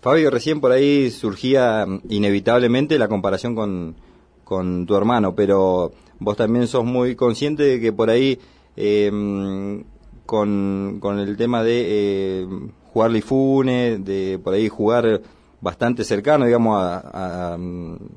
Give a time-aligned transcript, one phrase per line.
[0.00, 3.96] Fabio, recién por ahí surgía mm, inevitablemente la comparación con,
[4.44, 8.38] con tu hermano, pero vos también sos muy consciente de que por ahí
[8.76, 9.80] mm,
[10.24, 12.46] con, con el tema de eh,
[12.92, 15.20] jugar Lifune, de por ahí jugar
[15.60, 17.58] bastante cercano, digamos, a,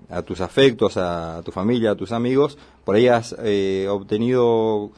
[0.09, 4.91] a, tus afectos, a, tu familia, a tus amigos, por ahí has eh, obtenido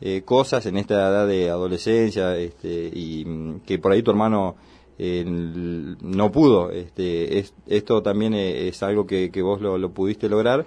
[0.00, 4.56] eh, cosas en esta edad de adolescencia este, y mm, que por ahí tu hermano
[5.04, 6.70] eh, no pudo.
[6.70, 10.64] Este, es, esto también es algo que, que vos lo, lo pudiste lograr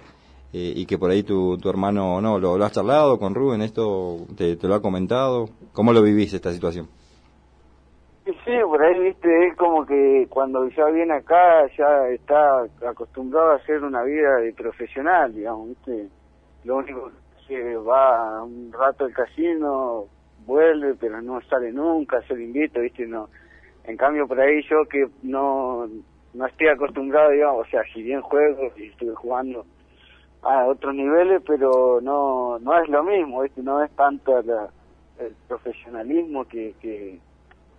[0.52, 4.16] y que por ahí tu, tu hermano no, ¿lo, lo has charlado con Rubén, esto
[4.38, 5.50] te, te lo ha comentado.
[5.74, 6.88] ¿Cómo lo vivís esta situación?
[8.24, 13.56] Sí, por ahí, viste, es como que cuando ya viene acá ya está acostumbrado a
[13.56, 16.08] hacer una vida de profesional, digamos, viste.
[16.64, 17.12] Lo único
[17.46, 20.06] que va un rato al casino,
[20.44, 23.28] vuelve, pero no sale nunca, se lo invito, viste, no.
[23.86, 25.86] En cambio, por ahí yo que no,
[26.34, 29.64] no estoy acostumbrado, digamos, o sea, si bien juego y estuve jugando
[30.42, 36.44] a otros niveles, pero no, no es lo mismo, viste, no es tanto el profesionalismo
[36.44, 37.18] que, que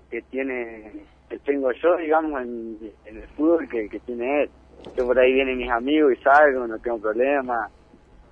[0.10, 0.92] que tiene
[1.30, 4.50] que tengo yo, digamos, en, el fútbol que, que tiene él.
[4.96, 7.70] Yo por ahí vienen mis amigos y salgo, no tengo problema,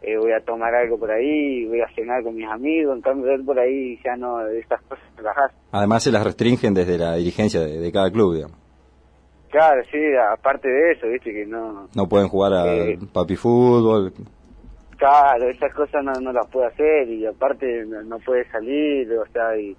[0.06, 3.32] eh, voy a tomar algo por ahí, voy a cenar con mis amigos, en cambio
[3.32, 5.52] él por ahí ya no, de estas cosas trabajar.
[5.72, 8.58] Además se las restringen desde la dirigencia de, cada club, digamos.
[9.50, 9.98] Claro, sí,
[10.34, 11.88] aparte de eso, viste, que no...
[11.96, 12.66] No pueden jugar a
[13.14, 14.14] papi fútbol.
[14.98, 19.26] Claro, esas cosas no, no las puede hacer y aparte no, no puede salir, o
[19.32, 19.76] sea, y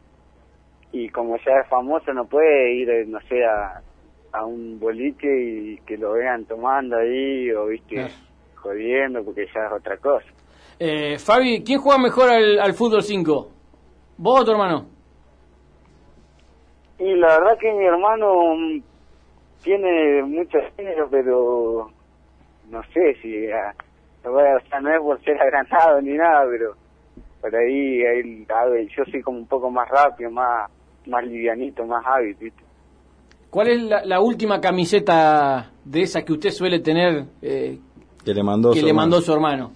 [0.93, 3.83] y como ya es famoso no puede ir, eh, no sé, a,
[4.45, 8.07] un boliche y que lo vean tomando ahí o, viste,
[8.57, 10.27] jodiendo porque ya es otra cosa.
[10.79, 13.51] Eh, Fabi, ¿quién juega mejor al, fútbol 5?
[14.19, 14.87] ¿Vos o tu hermano?
[16.99, 18.83] Y la verdad que mi hermano
[19.63, 21.91] tiene mucho género, pero
[22.71, 23.75] no sé si, ah,
[24.25, 26.75] o sea, no es por ser agrandado ni nada, pero
[27.41, 28.47] por ahí, ahí
[28.97, 30.71] yo soy como un poco más rápido, más
[31.07, 32.63] más livianito, más hábil, ¿viste?
[33.51, 37.79] ¿Cuál es la, última camiseta de esa que usted suele tener eh,
[38.27, 39.11] que le mandó, que su, le hermano.
[39.11, 39.73] mandó su hermano?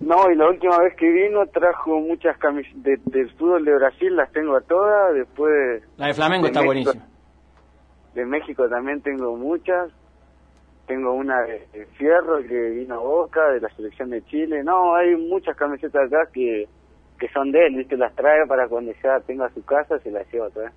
[0.00, 4.14] No, y la última vez que vino trajo muchas camisetas de, del fútbol de Brasil,
[4.14, 5.82] las tengo a todas, después...
[5.96, 7.04] La de Flamengo está buenísima.
[8.14, 9.90] De México también tengo muchas,
[10.86, 15.16] tengo una de, Fierro que vino a Boca, de la selección de Chile, no, hay
[15.16, 16.68] muchas camisetas acá que
[17.22, 17.96] que son de él, ¿viste?
[17.96, 20.72] Las trae para cuando ya tenga su casa, se las lleva otra vez.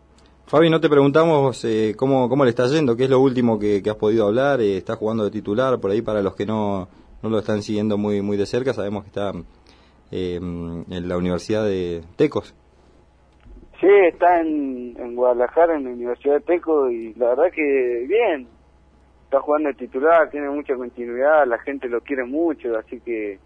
[0.48, 3.82] Fabi, no te preguntamos eh, cómo, cómo le está yendo, qué es lo último que,
[3.84, 6.88] has podido hablar, eh, está jugando de titular, por ahí para los que no,
[7.24, 9.32] no lo están siguiendo muy, muy de cerca, sabemos que está
[10.12, 12.54] eh, en la Universidad de Tecos.
[13.82, 18.48] Sí, está en, en Guadalajara, en la Universidad de Tecos, y la verdad que bien,
[19.24, 23.40] está jugando de titular, tiene mucha continuidad, la gente lo quiere mucho, así que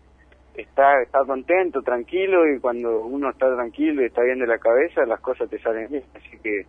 [0.53, 5.05] está, está contento, tranquilo y cuando uno está tranquilo y está bien de la cabeza,
[5.05, 6.03] las cosas te salen bien.
[6.13, 6.65] Así que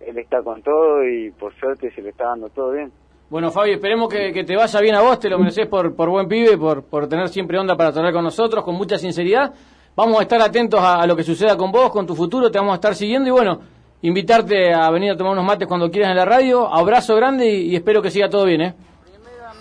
[0.00, 2.92] él está con todo y por suerte se le está dando todo bien.
[3.28, 6.56] Bueno, Fabi, esperemos que, te vaya bien a vos, te lo mereces por, buen pibe,
[6.56, 9.52] por, por tener siempre onda para tratar con nosotros, con mucha sinceridad.
[9.96, 12.72] Vamos a estar atentos a, lo que suceda con vos, con tu futuro, te vamos
[12.72, 13.60] a estar siguiendo y bueno,
[14.02, 16.72] invitarte a venir a tomar unos mates cuando quieras en la radio.
[16.72, 18.74] Abrazo grande y, y espero que siga todo bien, ¿eh?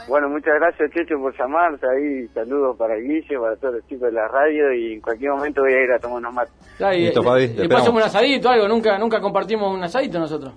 [0.08, 4.12] Bueno, muchas gracias Checho por llamarse ahí, saludos para Guille, para todos los chicos de
[4.12, 6.54] la radio y en cualquier momento voy a ir a tomar unos mates.
[6.80, 10.54] Listo, Fabi, después hacemos un asadito, algo, nunca nunca compartimos un asadito nosotros.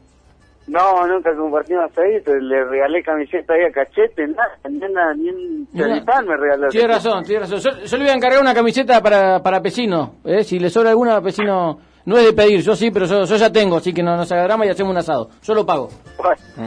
[0.67, 6.69] No, nunca compartimos asadito, le regalé camiseta ahí a Cachete, nada, ni, un me regaló.
[6.69, 7.59] Tiene razón, tiene razón.
[7.59, 10.45] Yo, le voy a encargar una camiseta para, para Pesino, ¿eh?
[10.45, 11.79] si le sobra alguna, Pesino
[12.09, 14.67] no es de pedir, yo sí, pero yo, ya tengo, así que no, nos agarramos
[14.67, 15.29] y hacemos un asado.
[15.43, 15.91] Yo lo pago.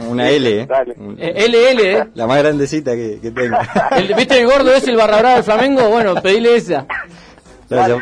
[0.08, 0.68] Una L, ¿eh?
[1.18, 1.98] LL, ¿eh?
[1.98, 2.04] ¿eh?
[2.14, 3.56] La más grandecita que, que tengo.
[3.96, 5.88] El, ¿Viste el gordo es el barra del Flamengo?
[5.88, 6.86] Bueno, pedile esa.
[7.68, 7.96] Dale,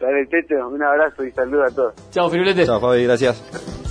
[0.00, 1.94] Dale, Techo, un abrazo y saludo a todos.
[2.12, 2.64] Chao, Firulete.
[2.64, 3.85] Chao, Fabi, gracias.